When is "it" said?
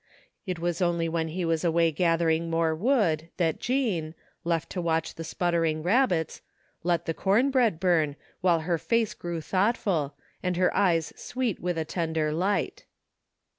0.47-0.57